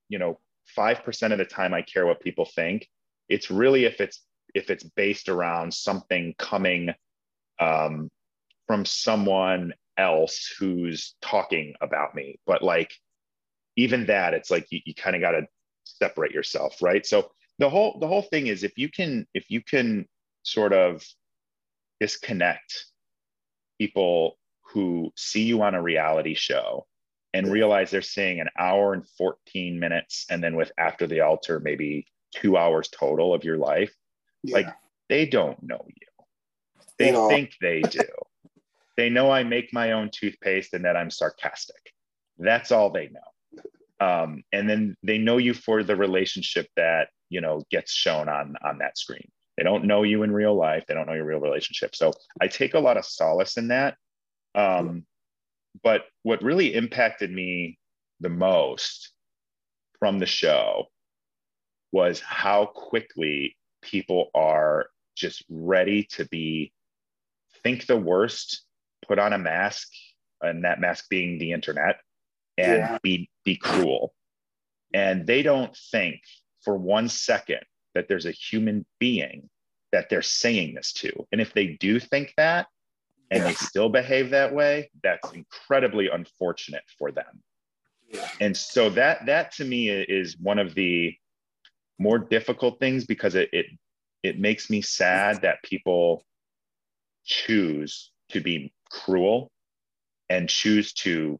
[0.08, 0.38] you know,
[0.76, 2.88] 5% of the time I care what people think.
[3.28, 4.22] It's really if it's,
[4.54, 6.94] if it's based around something coming
[7.60, 8.10] um,
[8.66, 12.38] from someone else who's talking about me.
[12.46, 12.92] But like,
[13.76, 15.46] even that, it's like you, you kind of got to
[15.84, 17.04] separate yourself, right?
[17.04, 20.06] So the whole the whole thing is if you can if you can
[20.44, 21.04] sort of
[22.00, 22.86] disconnect
[23.78, 26.86] people who see you on a reality show
[27.32, 31.60] and realize they're seeing an hour and 14 minutes and then with after the altar
[31.60, 33.92] maybe two hours total of your life.
[34.42, 34.56] Yeah.
[34.56, 34.66] like
[35.08, 36.06] they don't know you.
[36.98, 38.00] They think they do.
[38.96, 41.92] They know i make my own toothpaste and that i'm sarcastic.
[42.38, 44.06] That's all they know.
[44.06, 48.54] Um, and then they know you for the relationship that you know gets shown on
[48.62, 50.84] on that screen they don't know you in real life.
[50.86, 51.94] They don't know your real relationship.
[51.94, 53.96] So i take a lot of solace in that.
[54.54, 55.04] Um,
[55.82, 57.78] but what really impacted me
[58.20, 59.12] the most
[59.98, 60.86] from the show
[61.92, 64.86] was how quickly people are
[65.16, 66.72] just ready to be
[67.62, 68.62] think the worst
[69.06, 69.88] put on a mask
[70.40, 71.96] and that mask being the internet
[72.58, 72.98] and yeah.
[73.02, 74.14] be be cruel.
[74.92, 76.20] And they don't think
[76.62, 77.60] for one second
[77.94, 79.48] that there's a human being
[79.92, 81.12] that they're saying this to.
[81.32, 82.66] And if they do think that
[83.30, 83.48] and yeah.
[83.48, 87.42] they still behave that way, that's incredibly unfortunate for them.
[88.08, 88.28] Yeah.
[88.40, 91.14] And so that that to me is one of the
[91.98, 93.66] more difficult things because it it
[94.22, 96.24] it makes me sad that people
[97.24, 99.50] choose to be cruel
[100.30, 101.38] and choose to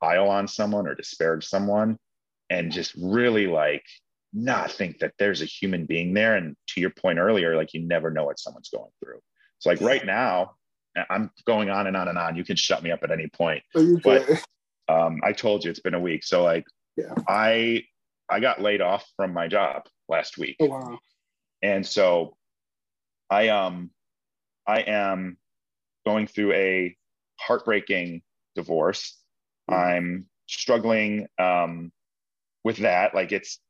[0.00, 1.98] pile on someone or disparage someone
[2.50, 3.84] and just really like
[4.32, 6.36] not think that there's a human being there.
[6.36, 9.20] And to your point earlier, like you never know what someone's going through.
[9.58, 10.52] So like right now,
[11.10, 12.36] I'm going on and on and on.
[12.36, 13.62] You can shut me up at any point.
[13.74, 14.28] Oh, but
[14.88, 16.24] um, I told you it's been a week.
[16.24, 16.64] So like
[16.96, 17.14] yeah.
[17.28, 17.84] I
[18.28, 20.56] I got laid off from my job last week.
[20.60, 20.98] Oh, wow.
[21.62, 22.36] And so
[23.30, 23.90] I um
[24.66, 25.36] I am
[26.04, 26.96] going through a
[27.38, 28.22] heartbreaking
[28.54, 29.18] divorce.
[29.70, 29.80] Mm-hmm.
[29.80, 31.92] I'm struggling um
[32.64, 33.14] with that.
[33.14, 33.60] Like it's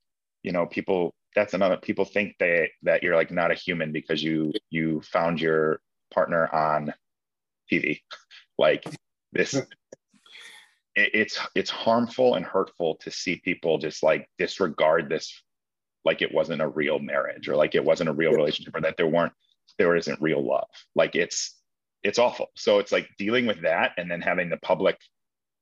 [0.47, 4.23] you know people that's another people think they that you're like not a human because
[4.23, 5.81] you you found your
[6.15, 6.95] partner on
[7.71, 8.01] tv
[8.59, 8.85] like
[9.33, 9.67] this it,
[10.95, 15.43] it's it's harmful and hurtful to see people just like disregard this
[16.07, 18.97] like it wasn't a real marriage or like it wasn't a real relationship or that
[18.97, 19.33] there weren't
[19.79, 20.69] there isn't real love.
[20.95, 21.55] Like it's
[22.03, 22.47] it's awful.
[22.55, 24.97] So it's like dealing with that and then having the public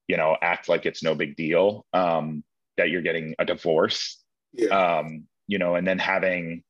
[0.06, 2.44] you know act like it's no big deal um
[2.76, 4.22] that you're getting a divorce
[4.54, 4.98] yeah.
[4.98, 6.62] um, you know, and then having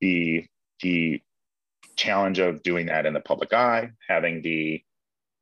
[0.00, 0.46] the
[0.82, 1.20] the
[1.96, 4.82] challenge of doing that in the public eye, having the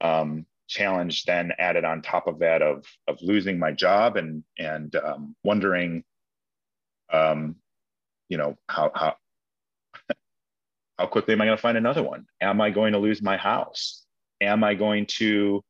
[0.00, 4.94] um, challenge then added on top of that of of losing my job and and
[4.96, 6.04] um, wondering,
[7.12, 7.56] um,
[8.28, 9.16] you know, how how
[10.98, 12.26] how quickly am I going to find another one?
[12.40, 14.04] Am I going to lose my house?
[14.40, 15.62] Am I going to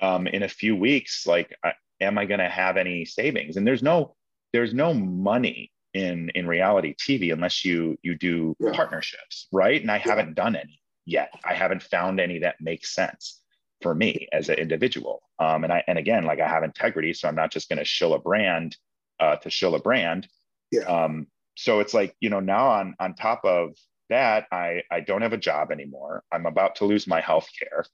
[0.00, 3.56] um, in a few weeks like I, am I going to have any savings?
[3.56, 4.14] And there's no
[4.52, 8.72] there's no money in in reality TV unless you you do yeah.
[8.72, 9.80] partnerships, right?
[9.80, 10.08] And I yeah.
[10.08, 11.32] haven't done any yet.
[11.44, 13.40] I haven't found any that make sense
[13.82, 15.22] for me as an individual.
[15.38, 17.84] Um, and I and again, like I have integrity, so I'm not just going to
[17.84, 18.76] shill a brand
[19.20, 20.28] uh, to shill a brand.
[20.70, 20.82] Yeah.
[20.82, 23.76] Um, so it's like you know now on on top of
[24.08, 26.22] that, I I don't have a job anymore.
[26.32, 27.84] I'm about to lose my health care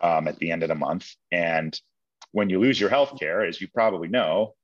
[0.00, 1.78] um, at the end of the month, and
[2.32, 4.54] when you lose your health care, as you probably know,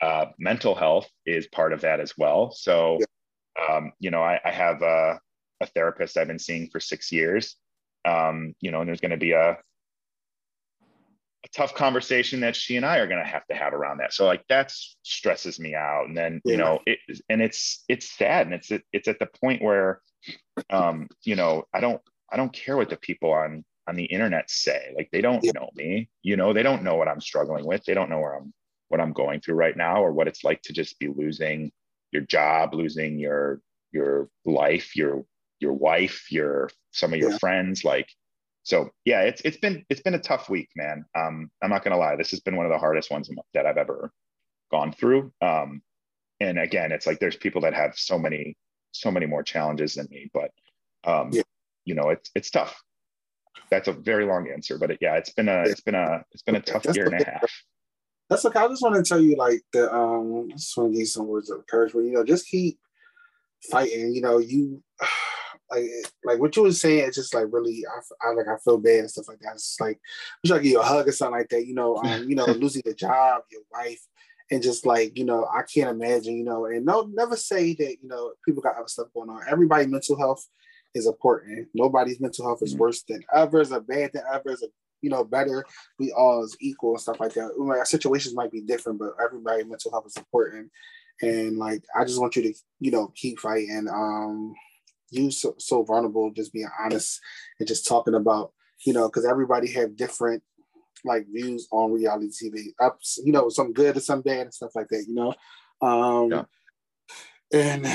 [0.00, 2.52] uh, mental health is part of that as well.
[2.52, 3.76] So, yeah.
[3.76, 5.20] um, you know, I, I have a,
[5.60, 7.56] a, therapist I've been seeing for six years.
[8.06, 9.58] Um, you know, and there's going to be a
[11.44, 14.12] a tough conversation that she and I are going to have to have around that.
[14.12, 16.06] So like that stresses me out.
[16.06, 16.52] And then, yeah.
[16.52, 18.46] you know, it, and it's, it's sad.
[18.46, 20.02] And it's, it's at the point where,
[20.68, 24.50] um, you know, I don't, I don't care what the people on, on the internet
[24.50, 25.52] say, like, they don't yeah.
[25.54, 27.84] know me, you know, they don't know what I'm struggling with.
[27.84, 28.52] They don't know where I'm
[28.90, 31.72] what I'm going through right now or what it's like to just be losing
[32.12, 33.60] your job, losing your
[33.92, 35.24] your life, your
[35.60, 37.38] your wife, your some of your yeah.
[37.38, 38.08] friends like
[38.62, 41.04] so yeah, it's it's been it's been a tough week, man.
[41.14, 43.78] Um, I'm not gonna lie, this has been one of the hardest ones that I've
[43.78, 44.12] ever
[44.70, 45.32] gone through.
[45.40, 45.82] Um,
[46.40, 48.56] and again, it's like there's people that have so many
[48.92, 50.50] so many more challenges than me, but
[51.04, 51.42] um, yeah.
[51.84, 52.82] you know, it's it's tough.
[53.70, 56.42] That's a very long answer, but it, yeah, it's been a it's been a it's
[56.42, 57.50] been a tough year and a half.
[58.30, 58.60] That's okay.
[58.60, 61.06] I just want to tell you, like, the um, I just want to give you
[61.06, 62.06] some words of encouragement.
[62.06, 62.78] You know, just keep
[63.70, 64.14] fighting.
[64.14, 64.82] You know, you
[65.70, 65.90] like
[66.24, 69.00] like what you was saying, it's just like really, I, I like I feel bad
[69.00, 69.54] and stuff like that.
[69.54, 71.66] It's like I'm trying to give you a hug or something like that.
[71.66, 74.00] You know, um, you know, losing your job, your wife,
[74.52, 76.36] and just like you know, I can't imagine.
[76.36, 77.96] You know, and no, never say that.
[78.00, 79.42] You know, people got other stuff going on.
[79.48, 80.46] Everybody mental health
[80.94, 81.66] is important.
[81.74, 82.80] Nobody's mental health is mm-hmm.
[82.80, 84.68] worse than others, or bad than others, or
[85.02, 85.64] you know, better.
[85.98, 87.52] We all is equal and stuff like that.
[87.58, 90.70] Our situations might be different, but everybody mental health is important.
[91.22, 93.86] And like, I just want you to, you know, keep fighting.
[93.92, 94.54] Um,
[95.10, 97.20] you so, so vulnerable, just being honest
[97.58, 98.52] and just talking about,
[98.86, 100.42] you know, because everybody have different
[101.04, 102.66] like views on reality TV.
[102.80, 105.04] Ups, you know, some good and some bad and stuff like that.
[105.06, 105.34] You know,
[105.82, 106.44] um, yeah.
[107.52, 107.86] and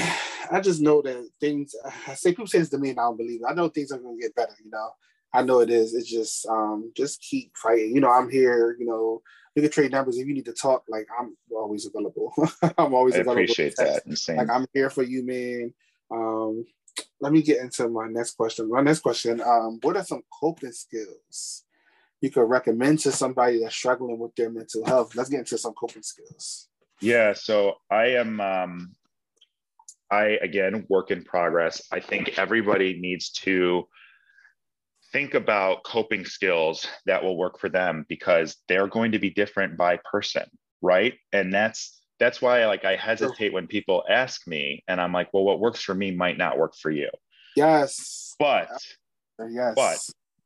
[0.52, 1.76] I just know that things.
[2.08, 3.48] I say people say this to me, and I don't believe it.
[3.50, 4.56] I know things are going to get better.
[4.64, 4.90] You know,
[5.36, 5.94] I know it is.
[5.94, 7.94] It's just um, just keep fighting.
[7.94, 8.76] You know, I'm here.
[8.80, 9.22] You know,
[9.56, 10.84] we can trade numbers if you need to talk.
[10.88, 12.34] Like I'm always available.
[12.78, 13.44] I'm always I available.
[13.44, 14.04] Appreciate that.
[14.06, 14.38] Insane.
[14.38, 15.74] Like I'm here for you, man.
[16.12, 16.66] Um,
[17.20, 18.70] let me get into my next question.
[18.70, 21.64] My next question: um, What are some coping skills
[22.22, 25.16] you could recommend to somebody that's struggling with their mental health?
[25.16, 26.68] Let's get into some coping skills.
[27.02, 27.34] Yeah.
[27.34, 28.40] So I am.
[28.40, 28.96] Um,
[30.12, 31.82] I again work in progress.
[31.92, 33.88] I think everybody needs to
[35.12, 39.78] think about coping skills that will work for them because they're going to be different
[39.78, 40.46] by person
[40.86, 41.16] right?
[41.34, 45.44] And that's that's why like i hesitate when people ask me and i'm like well
[45.44, 47.10] what works for me might not work for you.
[47.58, 48.36] Yes.
[48.40, 48.70] But
[49.50, 49.74] yes.
[49.76, 49.98] but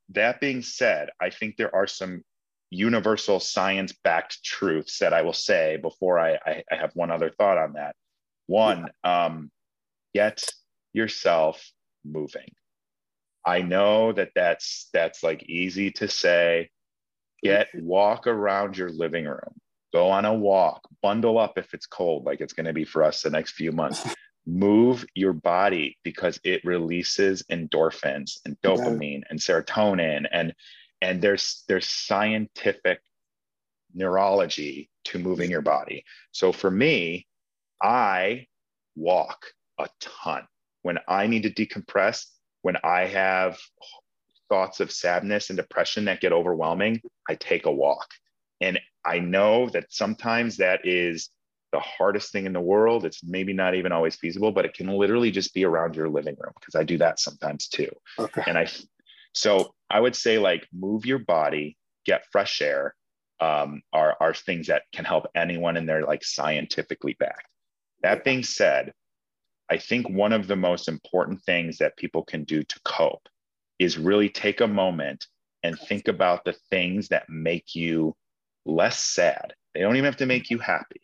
[0.09, 2.23] that being said i think there are some
[2.71, 7.29] universal science backed truths that i will say before I, I, I have one other
[7.29, 7.95] thought on that.
[8.47, 9.25] One yeah.
[9.25, 9.51] um
[10.15, 10.43] get
[10.93, 11.63] yourself
[12.03, 12.49] moving
[13.45, 16.69] I know that that's that's like easy to say.
[17.41, 19.61] Get walk around your living room.
[19.93, 20.81] Go on a walk.
[21.01, 23.71] Bundle up if it's cold, like it's going to be for us the next few
[23.71, 24.05] months.
[24.45, 30.53] Move your body because it releases endorphins and dopamine and serotonin and
[31.01, 32.99] and there's there's scientific
[33.93, 36.03] neurology to moving your body.
[36.31, 37.27] So for me,
[37.81, 38.47] I
[38.95, 39.45] walk
[39.79, 40.47] a ton.
[40.81, 42.25] When I need to decompress,
[42.61, 43.57] when I have
[44.49, 48.07] thoughts of sadness and depression that get overwhelming, I take a walk.
[48.61, 51.29] And I know that sometimes that is
[51.71, 53.05] the hardest thing in the world.
[53.05, 56.35] It's maybe not even always feasible, but it can literally just be around your living
[56.39, 57.89] room because I do that sometimes too.
[58.17, 58.43] Okay.
[58.47, 58.67] And I,
[59.33, 62.95] so I would say like move your body, get fresh air,
[63.39, 67.47] um, are are things that can help anyone, and they're like scientifically backed.
[68.01, 68.93] That being said,
[69.69, 73.27] I think one of the most important things that people can do to cope
[73.77, 75.27] is really take a moment
[75.63, 78.15] and think about the things that make you
[78.65, 79.53] less sad.
[79.73, 81.01] They don't even have to make you happy,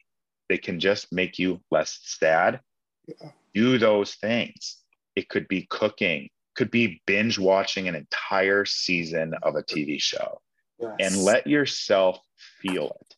[0.50, 2.60] they can just make you less sad.
[3.08, 3.32] Yeah.
[3.54, 4.78] Do those things.
[5.16, 10.42] It could be cooking, could be binge watching an entire season of a TV show
[10.80, 10.96] yes.
[11.00, 12.20] and let yourself
[12.62, 13.16] feel it.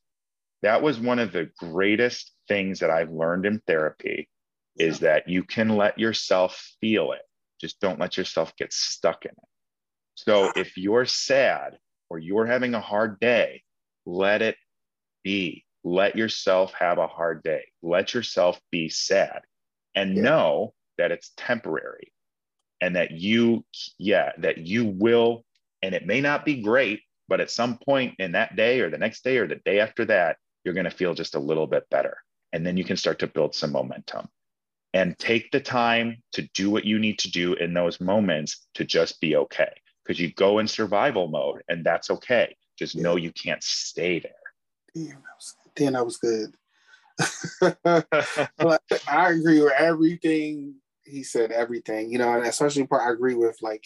[0.61, 4.27] That was one of the greatest things that I've learned in therapy
[4.79, 7.21] is that you can let yourself feel it.
[7.59, 9.49] Just don't let yourself get stuck in it.
[10.15, 10.53] So ah.
[10.55, 11.77] if you're sad
[12.09, 13.63] or you're having a hard day,
[14.05, 14.57] let it
[15.23, 15.65] be.
[15.83, 17.65] Let yourself have a hard day.
[17.81, 19.41] Let yourself be sad
[19.95, 20.23] and yeah.
[20.23, 22.13] know that it's temporary
[22.81, 23.65] and that you,
[23.97, 25.43] yeah, that you will,
[25.81, 28.97] and it may not be great, but at some point in that day or the
[28.97, 31.89] next day or the day after that, you're going to feel just a little bit
[31.89, 32.17] better.
[32.53, 34.27] And then you can start to build some momentum
[34.97, 38.83] and take the time to do what you need to do in those moments to
[38.83, 39.69] just be okay
[40.03, 43.03] because you go in survival mode and that's okay just yeah.
[43.03, 44.31] know you can't stay there
[45.75, 46.55] damn that was, was good
[49.07, 50.73] i agree with everything
[51.05, 53.83] he said everything you know and especially part i agree with like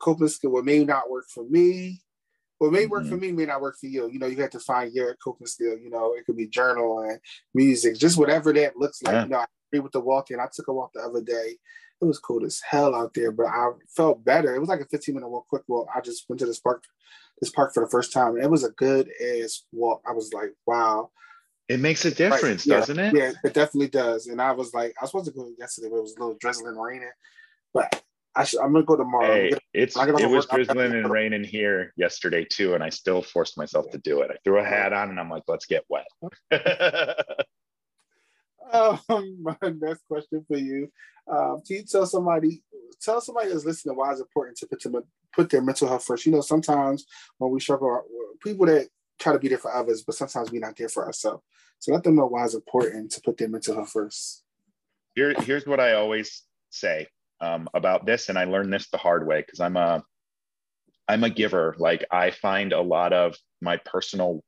[0.00, 1.98] coping skill what may not work for me
[2.58, 3.10] what may work mm-hmm.
[3.10, 4.08] for me may not work for you.
[4.08, 5.76] You know, you have to find your coping skill.
[5.76, 7.18] You know, it could be journaling,
[7.52, 9.14] music, just whatever that looks like.
[9.14, 9.22] Yeah.
[9.24, 9.46] You know,
[9.80, 10.38] with the walking.
[10.40, 11.56] I took a walk the other day.
[12.00, 14.54] It was cold as hell out there, but I felt better.
[14.54, 15.88] It was like a 15 minute walk, quick walk.
[15.94, 16.82] I just went to this park,
[17.40, 18.34] this park for the first time.
[18.34, 20.02] And it was a good ass walk.
[20.08, 21.10] I was like, wow.
[21.68, 23.14] It makes a difference, like, yeah, doesn't it?
[23.14, 24.26] Yeah, it definitely does.
[24.26, 26.36] And I was like, I was supposed to go yesterday, but it was a little
[26.40, 27.08] drizzling, raining.
[27.72, 28.02] But
[28.34, 29.26] I am gonna go tomorrow.
[29.26, 33.58] Hey, gonna, it's it was drizzling and raining here yesterday too, and I still forced
[33.58, 34.30] myself to do it.
[34.30, 36.06] I threw a hat on and I'm like, let's get wet.
[38.72, 39.00] um,
[39.42, 40.90] my next question for you.
[41.30, 42.62] Um, can you tell somebody,
[43.00, 45.04] tell somebody that's listening why it's important to put, to
[45.34, 46.26] put their mental health first?
[46.26, 47.04] You know, sometimes
[47.38, 48.02] when we struggle,
[48.42, 48.88] people that
[49.18, 51.42] try to be there for others, but sometimes we're not there for ourselves.
[51.78, 54.44] So let them know why it's important to put their mental health first.
[55.14, 57.08] Here, here's what I always say.
[57.42, 60.02] um, about this, and I learned this the hard way because I'm a
[61.08, 61.74] I'm a giver.
[61.76, 64.42] Like I find a lot of my personal,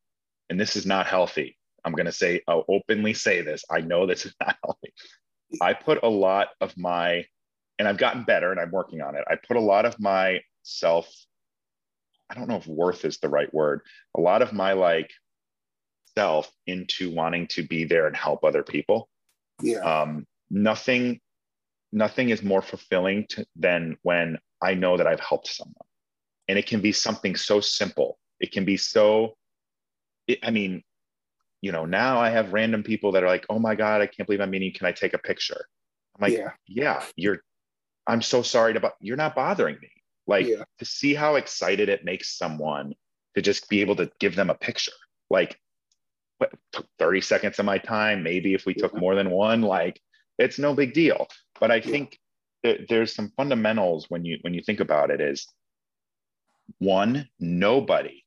[0.49, 1.59] and this is not healthy.
[1.85, 3.65] I'm going to say, I'll openly say this.
[3.71, 4.93] I know this is not healthy.
[5.61, 7.25] I put a lot of my,
[7.79, 9.25] and I've gotten better and I'm working on it.
[9.29, 11.09] I put a lot of my self,
[12.31, 13.83] I don't know if worth is the right word,
[14.17, 15.11] a lot of my like
[16.17, 19.09] self into wanting to be there and help other people.
[19.63, 19.79] Yeah.
[19.79, 21.21] Um, nothing,
[21.93, 25.75] nothing is more fulfilling to, than when I know that I've helped someone.
[26.49, 28.19] And it can be something so simple.
[28.41, 29.37] It can be so,
[30.27, 30.83] it, I mean,
[31.65, 34.27] you know, now I have random people that are like, oh my God, I can't
[34.27, 34.71] believe I'm meeting.
[34.75, 35.65] Can I take a picture?
[36.15, 37.39] I'm like, yeah, yeah you're,
[38.07, 39.91] I'm so sorry to, you're not bothering me.
[40.27, 40.65] Like yeah.
[40.79, 42.93] to see how excited it makes someone
[43.35, 44.93] to just be able to give them a picture.
[45.31, 45.59] Like
[46.37, 48.23] what, took 30 seconds of my time.
[48.23, 48.83] Maybe if we yeah.
[48.83, 49.99] took more than one, like
[50.39, 51.29] it's no big deal.
[51.61, 52.19] But I think
[52.63, 55.47] there's some fundamentals when you, when you think about it is
[56.79, 58.24] one, nobody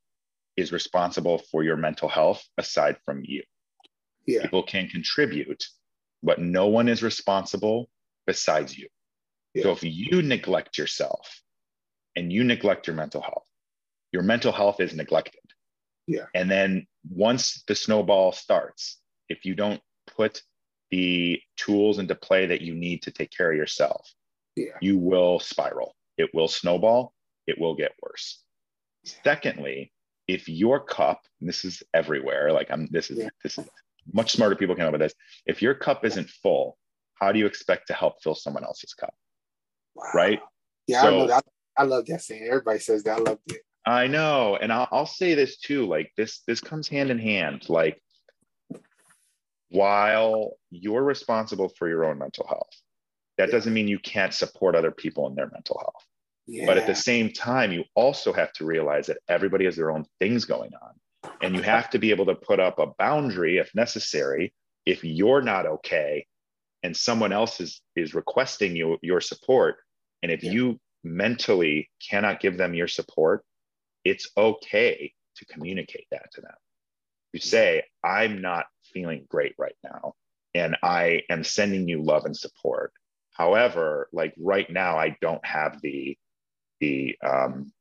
[0.57, 3.43] is responsible for your mental health aside from you.
[4.25, 4.41] Yeah.
[4.41, 5.63] People can contribute,
[6.23, 7.89] but no one is responsible
[8.25, 8.87] besides you.
[9.53, 9.63] Yeah.
[9.63, 11.41] So if you neglect yourself
[12.15, 13.45] and you neglect your mental health,
[14.11, 15.39] your mental health is neglected.
[16.07, 16.25] Yeah.
[16.33, 18.99] And then once the snowball starts,
[19.29, 20.41] if you don't put
[20.89, 24.09] the tools into play that you need to take care of yourself,
[24.55, 24.77] yeah.
[24.81, 25.95] you will spiral.
[26.17, 27.13] It will snowball.
[27.45, 28.41] It will get worse.
[29.23, 29.91] Secondly,
[30.27, 33.29] if your cup, this is everywhere, like I'm this is yeah.
[33.43, 33.67] this is
[34.13, 35.13] much smarter people come up with this.
[35.45, 36.77] If your cup isn't full,
[37.15, 39.13] how do you expect to help fill someone else's cup?
[39.95, 40.03] Wow.
[40.13, 40.39] Right?
[40.87, 41.45] Yeah, so, I know that.
[41.77, 42.47] I love that saying.
[42.47, 43.19] Everybody says that.
[43.19, 43.61] I love it.
[43.85, 45.85] I know, and I'll, I'll say this too.
[45.85, 47.69] Like this, this comes hand in hand.
[47.69, 48.01] Like
[49.69, 52.69] while you're responsible for your own mental health,
[53.37, 56.05] that doesn't mean you can't support other people in their mental health.
[56.47, 56.65] Yeah.
[56.65, 60.05] But at the same time, you also have to realize that everybody has their own
[60.19, 61.31] things going on.
[61.41, 64.53] And you have to be able to put up a boundary if necessary.
[64.85, 66.25] If you're not okay
[66.83, 69.77] and someone else is, is requesting you your support,
[70.23, 70.51] and if yeah.
[70.51, 73.43] you mentally cannot give them your support,
[74.05, 76.55] it's okay to communicate that to them.
[77.33, 80.13] You say, I'm not feeling great right now,
[80.55, 82.93] and I am sending you love and support.
[83.33, 86.17] However, like right now, I don't have the
[86.79, 87.71] the um,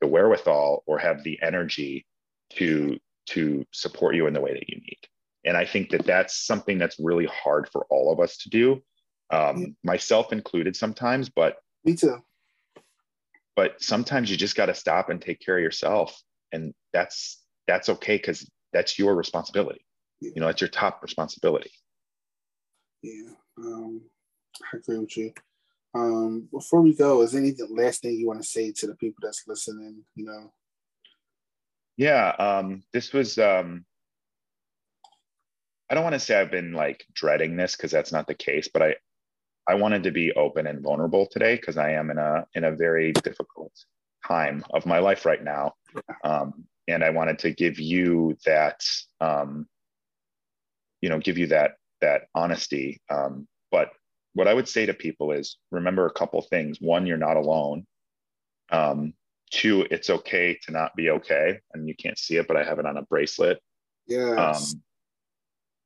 [0.00, 2.06] the wherewithal or have the energy
[2.54, 4.98] to to support you in the way that you need.
[5.44, 8.82] And i think that that's something that's really hard for all of us to do
[9.30, 12.18] um, myself included sometimes but me too.
[13.56, 16.20] but sometimes you just got to stop and take care of yourself
[16.52, 19.84] and that's that's okay because that's your responsibility.
[20.20, 20.32] Yeah.
[20.34, 21.70] you know that's your top responsibility.
[23.02, 24.00] Yeah um,
[24.72, 25.32] i agree with you
[25.94, 29.20] um, before we go, is anything last thing you want to say to the people
[29.22, 30.04] that's listening?
[30.14, 30.52] You know.
[31.96, 33.38] Yeah, um, this was.
[33.38, 33.84] Um,
[35.90, 38.70] I don't want to say I've been like dreading this because that's not the case,
[38.72, 38.94] but I,
[39.68, 42.74] I wanted to be open and vulnerable today because I am in a in a
[42.74, 43.72] very difficult
[44.26, 45.74] time of my life right now,
[46.24, 48.82] um, and I wanted to give you that,
[49.20, 49.66] um,
[51.02, 53.02] you know, give you that that honesty.
[53.10, 53.90] Um, but
[54.34, 56.78] what I would say to people is remember a couple things.
[56.80, 57.86] One, you're not alone.
[58.70, 59.14] Um,
[59.50, 61.60] two, it's okay to not be okay.
[61.74, 63.60] And you can't see it, but I have it on a bracelet.
[64.06, 64.72] Yes.
[64.72, 64.82] Um,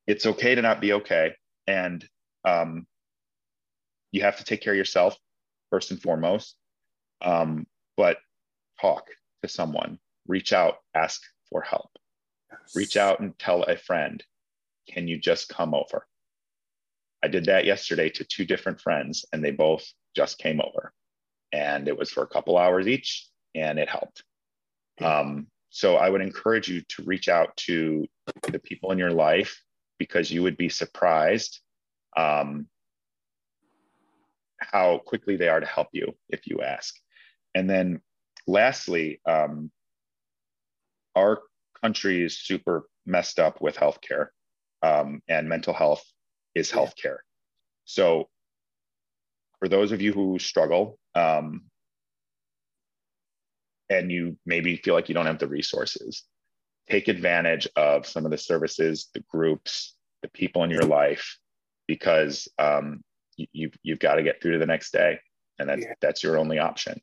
[0.07, 1.33] it's okay to not be okay.
[1.67, 2.07] And
[2.45, 2.87] um,
[4.11, 5.17] you have to take care of yourself
[5.69, 6.55] first and foremost.
[7.21, 7.67] Um,
[7.97, 8.17] but
[8.79, 9.07] talk
[9.43, 11.89] to someone, reach out, ask for help.
[12.49, 12.75] Yes.
[12.75, 14.23] Reach out and tell a friend,
[14.87, 16.07] can you just come over?
[17.27, 20.93] I did that yesterday to two different friends, and they both just came over.
[21.51, 24.23] And it was for a couple hours each, and it helped.
[25.01, 28.05] Um, so I would encourage you to reach out to
[28.43, 29.61] the people in your life
[29.99, 31.59] because you would be surprised
[32.15, 32.67] um,
[34.59, 36.95] how quickly they are to help you if you ask.
[37.53, 37.99] And then
[38.47, 39.69] lastly, um,
[41.13, 41.41] our
[41.83, 44.27] country is super messed up with healthcare
[44.81, 46.05] um, and mental health
[46.57, 47.17] is healthcare.
[47.85, 48.29] So,
[49.59, 51.63] for those of you who struggle um,
[53.89, 56.23] and you maybe feel like you don't have the resources,
[56.89, 61.37] take advantage of some of the services, the groups, the people in your life,
[61.87, 63.01] because um,
[63.35, 65.19] you, you've, you've got to get through to the next day,
[65.57, 65.93] and that, yeah.
[66.01, 67.01] that's your only option.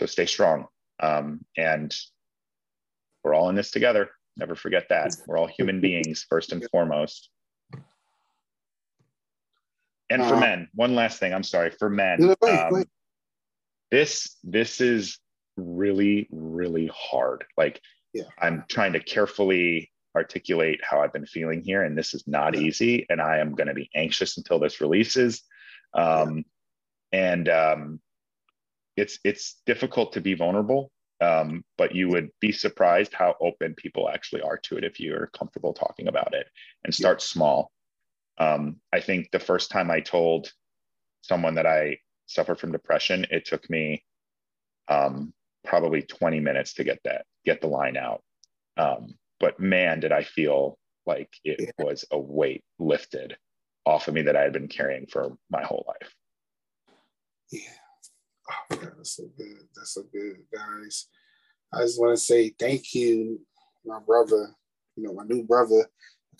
[0.00, 0.66] So stay strong.
[1.00, 1.94] Um, and
[3.22, 4.10] we're all in this together.
[4.36, 5.14] Never forget that.
[5.26, 7.30] We're all human beings, first and foremost.
[10.10, 11.32] And for uh, men, one last thing.
[11.32, 12.34] I'm sorry for men.
[12.42, 12.84] Um,
[13.90, 15.18] this this is
[15.56, 17.44] really really hard.
[17.56, 17.80] Like
[18.12, 18.24] yeah.
[18.38, 22.60] I'm trying to carefully articulate how I've been feeling here, and this is not yeah.
[22.60, 23.06] easy.
[23.08, 25.42] And I am going to be anxious until this releases.
[25.94, 26.44] Um,
[27.12, 27.34] yeah.
[27.34, 28.00] And um,
[28.96, 34.08] it's it's difficult to be vulnerable, um, but you would be surprised how open people
[34.08, 36.46] actually are to it if you're comfortable talking about it
[36.84, 37.72] and start small.
[38.40, 40.50] Um, I think the first time I told
[41.20, 44.02] someone that I suffered from depression, it took me
[44.88, 45.32] um,
[45.64, 48.22] probably 20 minutes to get that, get the line out.
[48.76, 51.84] Um, but man, did I feel like it yeah.
[51.84, 53.36] was a weight lifted
[53.86, 56.14] off of me that I had been carrying for my whole life.
[57.50, 57.60] Yeah.
[58.50, 59.68] Oh, God, that's so good.
[59.74, 61.08] That's so good, guys.
[61.72, 63.40] I just want to say thank you,
[63.84, 64.54] my brother,
[64.96, 65.86] you know, my new brother,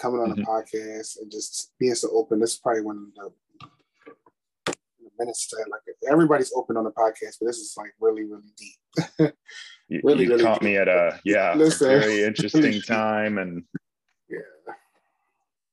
[0.00, 0.40] coming on mm-hmm.
[0.40, 2.40] the podcast and just being so open.
[2.40, 7.36] This is probably one of the, the minutes that like everybody's open on the podcast,
[7.40, 9.32] but this is like really, really deep.
[9.88, 10.70] you, really, you really caught deep.
[10.70, 13.62] me at a yeah, Listen, very interesting time and
[14.28, 14.38] yeah.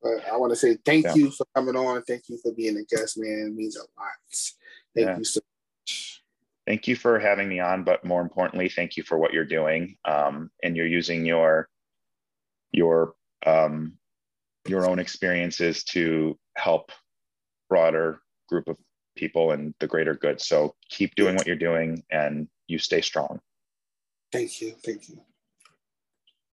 [0.02, 1.16] But I want to say thank yeah.
[1.16, 2.04] you for coming on.
[2.04, 3.48] Thank you for being a guest, man.
[3.48, 4.10] It means a lot.
[4.96, 5.18] Thank yeah.
[5.18, 6.24] you so much.
[6.68, 9.96] Thank you for having me on, but more importantly, thank you for what you're doing.
[10.04, 11.70] Um, and you're using your
[12.72, 13.14] your
[13.46, 13.98] um,
[14.70, 16.92] your own experiences to help
[17.70, 18.78] broader group of
[19.16, 20.40] people and the greater good.
[20.42, 23.40] So keep doing what you're doing and you stay strong.
[24.32, 24.76] Thank you.
[24.84, 25.20] Thank you.